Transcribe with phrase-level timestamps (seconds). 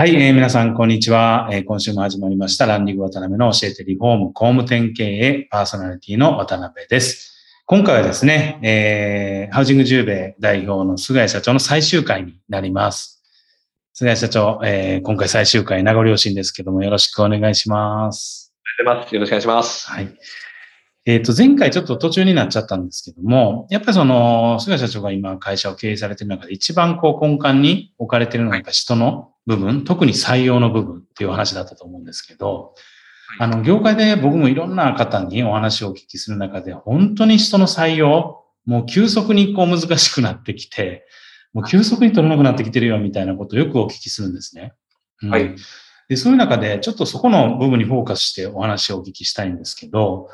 [0.00, 1.64] はい、えー、皆さん、こんにちは、えー。
[1.66, 7.34] 今週も始まりました、ランディング渡辺の教えてリフォーム工務店経営パーソナリティの渡辺です。
[7.66, 13.22] 今回はですね、えー、ハウジング十兵衛代表の菅谷社長の最終回になります。
[13.92, 18.54] 菅谷社長、えー、今回最終回、名残惜しいんですけども、よろしくお願いします。
[18.80, 19.14] お願いします。
[19.14, 19.90] よろしくお願いします。
[19.90, 20.08] はい。
[21.10, 32.74] えっ、ー、と、前回ちょっと途中になっちゃったんですけども、やっぱりその、菅社長が今会社を経営されている中で一番こう根幹に置かれているのがやっぱ人の部分、特に採用の部分っていう話だったと思うんですけど、
[33.40, 41.06] あの、業界で僕もいろんな方にお話をお聞きする中で、本当に人の採用、もう急速にこう難しくなってきて、
[41.52, 44.74] もう急速に取れなくなってきてるよみたいなことをよくお聞きするんですね。
[45.22, 45.56] うん、はい。
[46.08, 50.28] で、そういう中で、ちょっとそこの部分にフォーカスしてお話をお聞きしたいんですけど、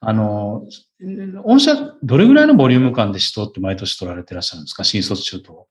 [0.00, 0.66] あの、
[1.44, 4.84] 御社、どれぐらいのボリューム感で人って毎年取られてらっしゃるんですか？
[4.84, 5.66] 新卒中途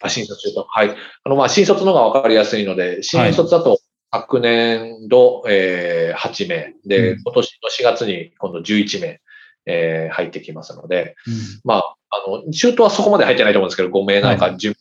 [0.00, 0.66] あ新卒中途。
[0.68, 0.96] はい。
[1.24, 3.78] あの、まあ、新卒の方がわかりやすいので、新卒だと、
[4.14, 6.74] 昨年度、えー、8名。
[6.84, 9.20] で、今年の4月に今度11名、
[9.64, 14.74] えー、入ってきますので、うん、まあ、あの、中途はそこまで入ってないと思うんですけど、5名なんか10名、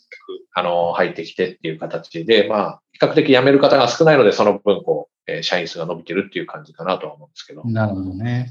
[0.54, 7.64] あの、入ってきてっていう形で、まあ、比較的辞める方が少ないので、その分、こう、えー、社員数が伸びてるっていう感じかなとは思うんですけど。
[7.64, 8.50] なるほどね。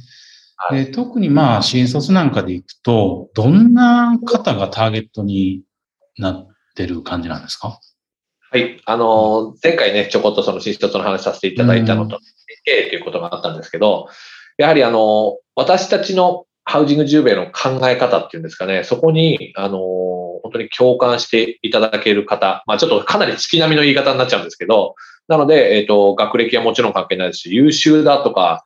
[0.56, 5.62] はい、特にまあ、新卒なんかでいくと、どんな方がターゲットに
[6.18, 7.78] なってる感じなんですか？
[8.50, 8.80] はい。
[8.84, 12.18] あの、前回ね、ちょこっとその新卒の話させていただいたのと、
[12.64, 14.08] 経営ということがあったんですけど、
[14.58, 19.78] やはりあの、私たちのハウジング10名の考え方っていうんですかね、そこに、あの、
[20.44, 24.94] 本当に共感していただける方、まあちょっとかなり月並みの言い方になっちゃうんですけど、
[25.26, 28.62] なので、えっ、ー、と、学歴はもちろん関係ないですし、優秀だとか、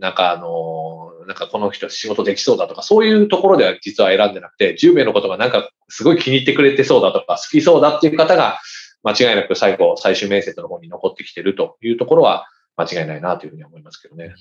[0.00, 8.58] なんかあの、なんかこの人仕事できそうだとか、そういうところでは実は選んでなくて、10名のことがなんかすごい気に入ってくれてそうだとか、好きそうだっていう方が、
[9.02, 12.46] 間違いなく最後、最終面接の方に残ってきてるというところは、
[12.76, 14.34] 間違いないなというふうに思いますけどね。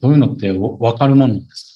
[0.00, 1.73] そういうのってわかるもんなんですか？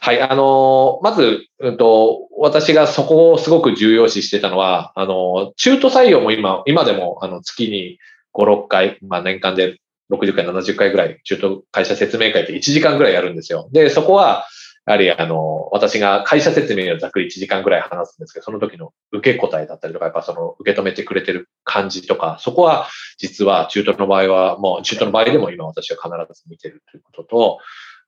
[0.00, 7.98] はい、あの、まず、うんと、私がそこをすごく重要視してたのは、あの、中途採用も今、今でも、あの、月に
[8.32, 9.78] 5、6回、まあ年間で
[10.12, 13.68] 60回、70回ぐらい、中途会社説明会って1時間ぐらいやるんですよ。
[13.72, 14.46] で、そこは、
[14.86, 22.86] やはりあの、私が会社説明をざっくり1時間ぐらい話すんですけど、その時の受け答えだったりとか、やっぱその受け止めてくれてる感じとか、そこは
[23.18, 27.58] 実は中途の場合は、もう中途の場合でも今私は必ず見てるということと、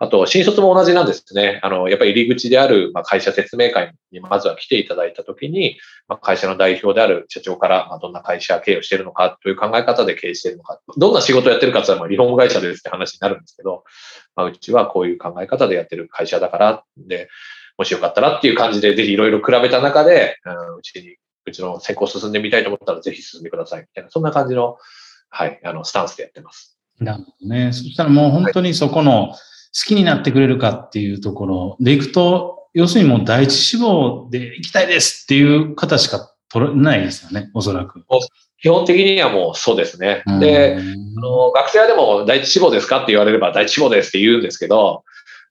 [0.00, 1.58] あと、新卒も同じなんですね。
[1.62, 5.76] あの、やっぱり入り口である、まあ、会社説明会にまずは来ていただいたときに、
[6.06, 13.82] まあ、会社の代表である社長から、まあ、どんな会社経営をしているのかという考え方で経営しているのか、どんな仕事をやってるかというのは、リフォーム会社ですって話になるんですけど、
[14.36, 17.28] まあ、うちはこういう考え方でやってる会社だから、で、
[17.76, 24.76] もしよかったらっていう感じで、ぜひいろいろ比べた中で、うん、うちに、うちの先行進んでみたいと思ったら、ぜひ進んでくださいみたいな、そんな感じの、
[25.28, 26.78] はい、あの、スタンスでやってます。
[27.00, 27.72] なるほどね。
[27.72, 29.38] そしたらもう本当にそこの、はい
[29.72, 38.04] きになってくれるかっていうところでいくと、要するにもう第一志望で行きたいですっていう方しか取れないですよね、おそらく。
[38.60, 40.22] 基本的にはもうそうですね。
[40.40, 45.04] で、あの学生はでも第一志望ですかって言われれば第一志望ですって言うんですけど、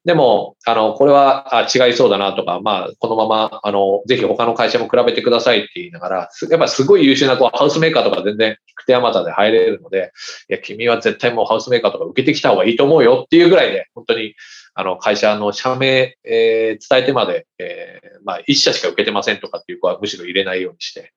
[0.07, 10.13] でも、あの、これはあ違いそうだなとか、まあ、このまま、あの、ぜひ他の会社も比べてくださいって言いながら、やっぱすごい優秀なこうハウスメーカーとか全然、菊手山田で入れるので、
[10.50, 14.33] いや、君は絶対もうハウスメーカーとか受けてきた方がいいと思うよっていうぐらいで、本当に、
[14.75, 21.12] あの、会社の社名、えー、伝えてまで、えー、まあ、一社しか受けてませんとかっていう子はむしろ入れないようにして、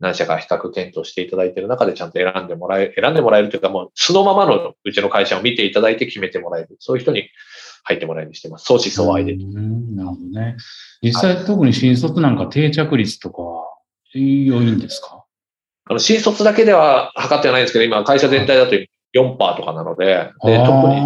[0.00, 6.76] 何社か比較検討していただいている中でちゃんと選んでもらえ、選んでもらえるというかもうそのままのうちの会社を見ていただいて決めてもらえる。
[6.78, 7.30] そういう人に
[7.84, 8.64] 入ってもらえるようにしてます。
[8.66, 9.36] 相思相愛で。
[9.36, 10.56] なるほどね。
[11.02, 13.66] 実際、はい、特に新卒なんか定着率とかは
[14.12, 15.24] 良いんですか？
[15.90, 18.74] あの、新卒だけでは測ってはないんですけど、今会社全体だと
[19.14, 20.96] 4%とかなので、で、特に、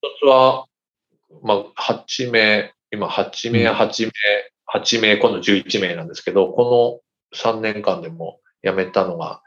[0.00, 0.66] 一つは、
[1.42, 4.12] まあ、8名、今8名、8名、
[4.80, 7.00] 8名、今度11名なんですけど、こ
[7.34, 9.40] の3年間でも辞めたのが、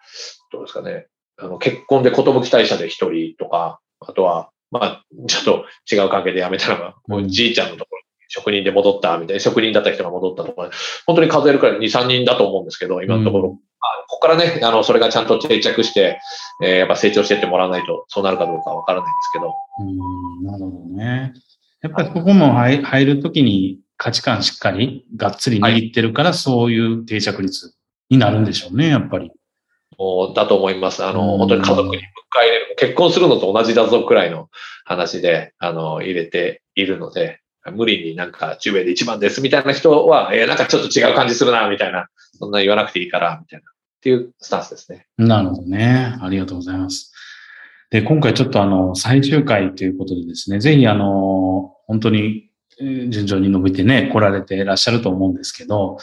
[0.53, 1.07] どうですかね、
[1.37, 5.65] あの結婚で寿退社で1人とか、あとは、まあ、ちょっと
[5.95, 10.69] 違う関係で辞めたのが、もうじいちゃんのところに職人で戻ったみたいな、職人だった人が戻ったとか、
[11.05, 13.49] 本当に数えるくらい2、3人だと思うんですけど、今のところ。
[13.49, 13.61] うん、こ
[14.07, 16.19] こからね、あの、それがちゃんと定着して、
[16.63, 19.53] えー、やっぱ成長してってもらわないと、そうなるかどうかわからないんですけど。
[19.79, 21.33] うん、なるほどね。
[21.81, 27.75] やっぱりここも入入るときに価値観しっかりがっつり握ってるから、そういう定着率
[28.09, 29.31] になるんでしょうね、やっぱり。
[30.35, 31.03] だと思います。
[31.03, 32.01] あの、本当に家族に迎え
[32.33, 32.75] 入れる。
[32.77, 34.49] 結婚するのと同じだぞくらいの
[34.85, 37.39] 話で、あの、入れているので、
[37.73, 42.07] 無理になんか10名で1番ですみたいな人は、えー、なんかちょっと違う感じするな、みたいな。
[42.37, 43.65] そんな言わなくていいから、みたいな。
[43.71, 45.07] っていうスタンスですね。
[45.17, 46.15] なるほどね。
[46.21, 47.11] ありがとうございます。
[47.89, 55.97] で、今回ちょっとあの、最終回ということでですね、ぜひあの、本当に順調に伸びてね、来られていらっしゃると思うんですけど、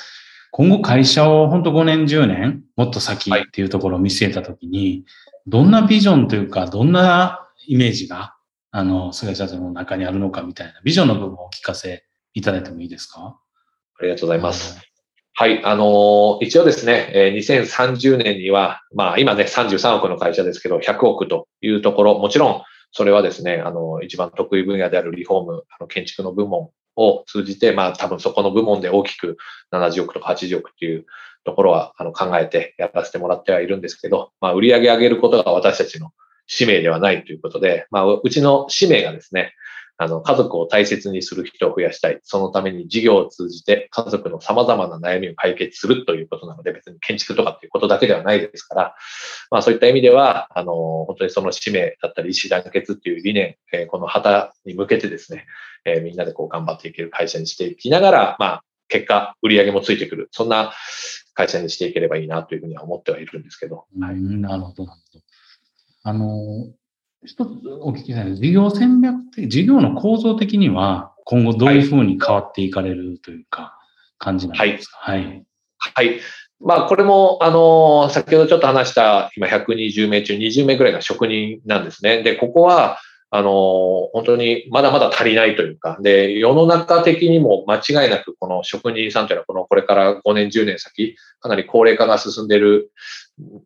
[0.55, 5.05] 今後会社を本当5年、10年、もっと先っていうところを見据えたときに、はい、
[5.47, 8.37] どんなビジョンというか、どんなイメージが、
[8.71, 12.05] あの、菅社長の中にあるのかみたいな、ビジョンの部分をお聞かせ
[12.35, 13.41] いただいてもいいですか？
[13.99, 14.79] ありがとうございます。
[15.33, 29.37] はい、あのー、一応ですね、えー、2030年には、まあ今ね、33億の会社ですけど、100億というところ、もちろん、それはですね、あの、一番得意分野であるリフォーム、あの建築の部門を通じて、まあ多分そこの部門で大きく
[29.73, 31.06] 70億とか80億っていう
[31.44, 36.12] ところはあの考えてやらせてもらってはいるんですけど、まあ売り上げ上げることが私たちの
[36.47, 39.55] 使命ではないということで、まあうちの使命がですね、
[39.99, 42.21] あの、家族を大切にする人を増やしたい。
[42.23, 48.94] そのために事業を通じて家族の様々な悩みを解決するということなので、別に建築とかっていうことだけではないですから、
[49.50, 50.73] まあそういった意味では、あの、
[51.06, 55.47] 本当にその使命だったり、意思団結っていう理念、えー、この旗に向けてですね、
[55.85, 60.29] えー、みんなでこう頑張っていける会社にしていきながら、まあ、結果、売り上げもついてくる。
[60.33, 60.73] そんな
[61.35, 63.87] 会社にしていければいいなというふうには思ってはいるんですけど。
[63.99, 65.25] はい、なるほど、なるほど。
[66.05, 66.73] あの、
[67.25, 73.79] 一つお聞きしたい事業戦略的、事業の構造的には今後どういうふうに変わっていかれるというか、
[74.19, 75.45] 感じなんですか、はい、はい。
[75.95, 76.21] はい。
[76.61, 82.23] まあ、これも、あの、先ほどちょっと話した、今120名中20名ぐらいが職人なんですね。
[82.23, 82.99] で、ここは、
[83.35, 92.93] あの、本当にまだまだ足りないというか、で、世の中的にも間違いなくこの職人さんというのはこのこれから5年、10年先、かなり高齢化が進んでいる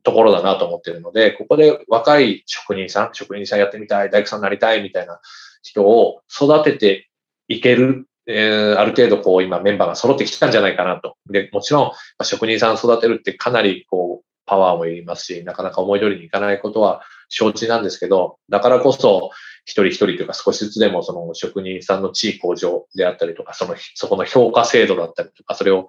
[0.03, 5.21] ところだなと思ってるので、ここで若い職人さん、職人さんやってみたい、大工さんになりたいみたいな
[5.63, 7.09] 人を育てて
[7.49, 11.17] いける、えー、ある程度こう今メンバーが揃ってきたんじゃないかなと。
[11.29, 11.93] で、もちろん
[12.25, 19.31] 職人さん育てるってかなりこうパワーもいりますし、なかなか思い通りにいかないことは承知なんですけど、だからこそ、
[19.65, 25.89] 一人一人というか少しずつでもその職人さんの地位向上であったりとか、その、そこの評価制度だったりとか、それを、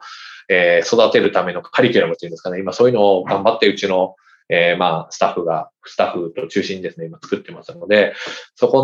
[0.49, 4.15] えー、育てるためのカリキュラムっていうんですかね、今そういうのを頑張ってうちの、
[4.49, 8.13] えー、まあ、スタッフが、スタッフと中心にですね、今作ってますので、
[8.55, 8.81] そこ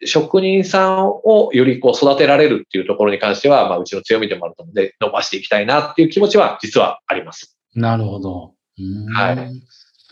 [0.00, 7.56] の職人さんをよりこう育てられるっていうところに関しては、まあ、うちの強みでもあると思うので、伸ばしていきたいなっていう気持ちは実はあります。
[7.74, 8.54] なるほど。
[9.14, 9.50] はい。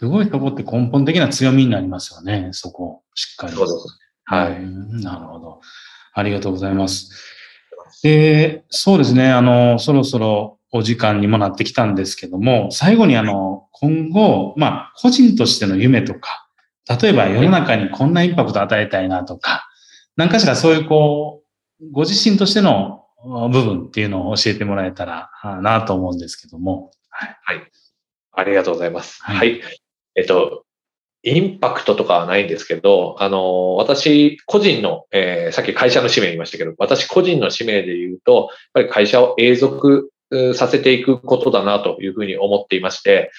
[0.00, 3.52] すごいそこって根本的な強みになりますよね、そこ、しっかり。
[3.52, 3.98] そうです。
[4.24, 4.64] はい。
[5.02, 5.60] なるほど。
[6.14, 7.10] ありがとうございます。
[8.02, 16.48] で、そうですね、あの、そろそろお時間にもなってきたんですけども、最後にあの、今後、まあ、個人としての夢とか、
[17.02, 19.68] 例えば世の中にこんなインパクトを与えたいなとか、
[20.16, 21.42] 何かしらそういうこ
[21.78, 25.30] う、ご自身としての部分っていうのを教えてもらえたら
[25.60, 26.90] なと思うんですけども。
[27.10, 27.36] はい。
[27.44, 27.70] はい、
[28.32, 29.22] ありがとうございます。
[29.22, 29.60] はい。
[29.60, 29.80] はい、
[30.14, 30.64] えっと、
[31.22, 40.10] インパクトとかはないんですけど、あの、私個人の、えー、さっき会社の使命言いましたけど、私個人の使命で言うと、やっぱり会社を永続
[40.54, 43.30] させていくことだなというふうに思っていまして、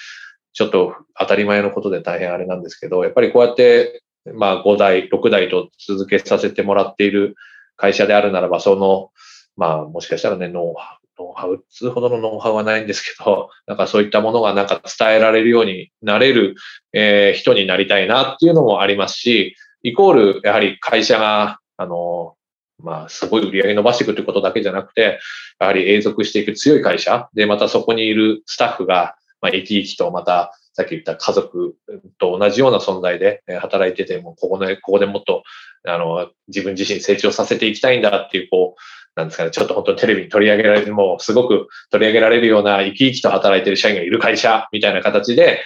[0.54, 4.04] ちょっと当たり前のことで大変あれなんですけど、やっぱりこうやって、
[4.36, 7.36] まあ5代、6代と続けさせてもらっている
[7.78, 9.10] 会社であるならば、その、
[9.58, 16.56] まあ、もしかしたらね、ノウハウ、ノウハウ、つほどのノウハウはないんですけど、 なんかそういったものがなんか伝えられるようになれる、
[16.94, 22.36] えー、人になりたいなっていうのもありますし、イコール、やはり会社が、あの、
[22.80, 25.20] まあ、すごい売り上げ伸ばしていくということだけじゃなくて、
[25.60, 31.76] やはり永続していく強い会社で、またそこにいるスタッフが、まあ、生き生きとまた、さっき言った家族
[32.18, 35.44] と同じような存在で働いてて、もここで、ここでもっと、
[35.86, 38.82] あの、自分自身成長させていきたいんだっていう、こう、
[39.16, 45.64] なんですかね、ちょっと本当にテレビに取り上げられる、もうすごく取り上げられるような生き生きと働いてる社員がいる会社みたいな形で、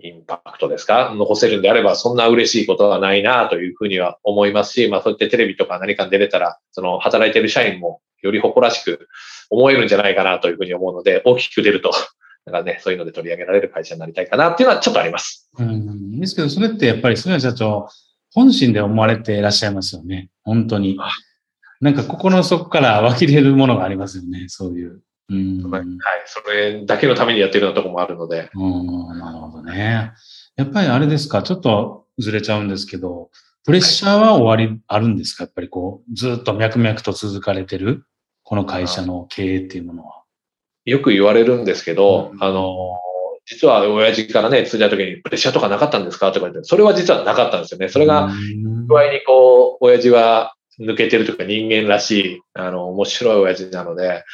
[0.00, 1.12] インパクトですか？
[1.16, 9.08] 残せるんであれば、そんな嬉しいことはないなというふうには思いますし、まあそうやってテレビとか何かに出れたら、その働いてる社員もより誇らしく
[9.50, 11.90] 思えるんじゃないかなというふうに思うので、大きく出ると、
[12.46, 15.50] だからね、そういうので取り上げられる会社になりたいかなっていうのはちょっとあります。
[15.58, 16.20] うん。
[16.20, 17.88] ですけど、それってやっぱり菅谷社長、
[18.32, 20.30] 本心で思われていらっしゃいますよね。
[20.44, 20.96] 本当に。
[21.80, 24.46] なんか心の底から湧き出るものがありますよね。
[24.48, 25.00] そういう。
[25.30, 25.84] うん、はい。
[26.26, 28.50] それだけのためにやってるようなとこもあるので。
[28.54, 30.12] うん、なるほどね。
[30.56, 33.30] やっぱりあれですか、ちょっとずれちゃうんですけど、
[33.64, 35.44] プレッシャーは終わり、あるんですか？
[35.44, 38.06] やっぱりこう、ずっと脈々と続かれてる、
[38.42, 40.22] この会社の経営っていうものは。
[40.86, 42.98] よく言われるんですけど、うん、あの、
[43.44, 46.32] 実は親父からね、通じた時にプレッシャーとかなかったんですか？
[46.32, 47.90] とか言って、それは実はなかったんですよね。
[47.90, 48.30] それが、
[48.86, 54.24] 具合にこう、親父は抜けてるというか人間らしい、あの、面白い親父なので、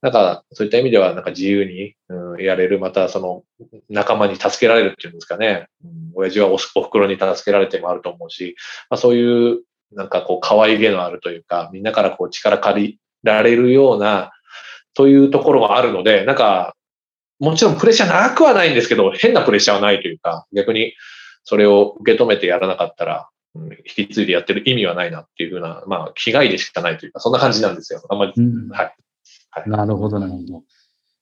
[0.00, 3.42] なんか、そういった意味では、なんか自由に、うん、やれる、またその、
[3.88, 5.66] 仲間に助けられるっていうんですかね。
[5.84, 8.54] うん、親父はおお袋に助けられてもあると思うし、
[8.90, 9.62] まあそういう、
[9.92, 14.30] なんかこう、可愛げのあるというか、みんなからこう、力借りられるような、
[14.94, 16.74] というところがあるので、なんか、
[17.40, 20.94] もちろんプレッシャーなくはないんですけど、変なプレッシャーはないというか、逆に
[21.44, 28.02] それを受け止めてやらなかったら、引き継いでやってる意味はないなっていうふうな、まあ、気概でしかないというか、そんな感じなんですよ。
[28.08, 28.94] あんまり、うん、はい。
[29.50, 30.62] はい、なるほど、なるほど。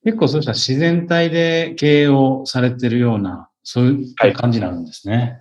[0.05, 5.17] 結構そうした自然体で経営をされてるような、そういう感じなんですね。
[5.17, 5.41] はい、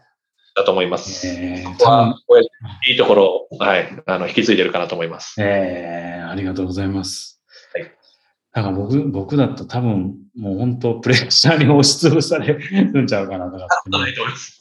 [0.56, 1.28] だと思います。
[1.28, 1.86] えー、こ
[2.28, 2.44] こは
[2.88, 5.36] いいところを、はい、あの、引き継いでるかなと思います。
[5.40, 7.44] ええー、ありがとうございます。
[7.74, 7.92] はい。
[8.54, 13.68] だから僕、僕だと多分、もう本当、プレッシャーに押しつぶされるんちゃうかなとか。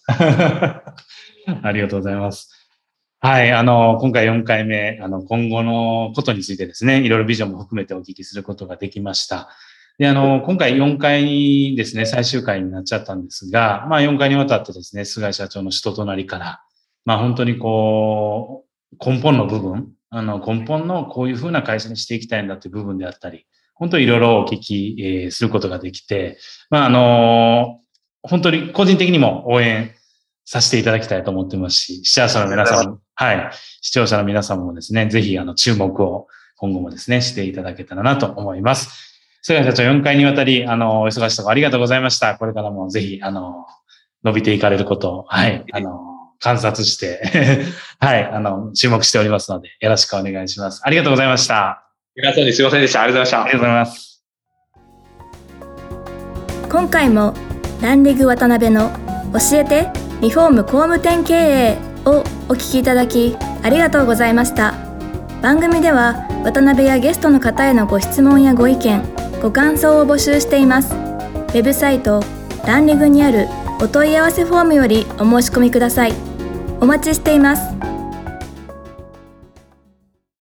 [1.63, 2.51] ありがとうございます。
[3.21, 9.49] はい、あの、今回4回目、あの、今後のことについてですね、いろいろビジョンも含めてお聞きすることができました。
[9.99, 16.63] で、あの、今回4回にですね、最終回になっちゃったんですが、まあ4回にわたってですね、菅井社長の人となりから、
[17.05, 26.39] まあ本当にこう、根本の部分、あの、根本のこういうふうな会社にしていきたいんだという部分であったり、本当にいろいろお聞き、えー、することができて、
[26.71, 27.81] まああの、
[28.23, 29.93] 本当に個人的にも応援
[30.45, 33.51] させていただきたいと思ってますし、視聴者の皆さんも、はい、
[33.81, 36.27] 視聴者の皆さんもですね、ぜひあの注目を
[36.57, 39.13] 今後もですね、していただけたらなと思います。
[39.43, 42.37] 菅谷社長4回にわたり、あの、お忙しいところありがとうございました。
[42.37, 43.67] これからもぜひ、あの、
[44.25, 46.01] 伸びていかれることを、はい、あの、
[46.41, 47.21] 観察して
[48.01, 50.81] はい、あの、注目しておりますので、よろしくお願いします。
[50.85, 51.84] ありがとうございました。
[52.17, 53.03] 皆さんにすいませんでした。
[53.03, 53.43] ありがとうございました。
[53.43, 54.23] ありがとうございます。
[56.71, 57.35] 今回も、
[57.81, 58.91] ランディグ渡辺の
[59.35, 59.91] 教えて
[60.21, 64.75] リフォーム工務店経営をお聞きいただきありがとうございました
[65.43, 69.03] 番組では渡辺やゲストの方へのご質問やご意見
[69.43, 72.23] ご感想を募集していますウェブサイト
[72.67, 73.49] ランリグにある
[73.81, 76.15] お問い合わせフォームよりお申し込みください
[76.81, 77.94] お待ちしています